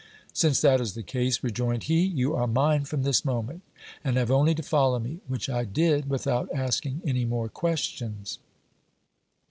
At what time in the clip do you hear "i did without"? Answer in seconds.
5.47-6.49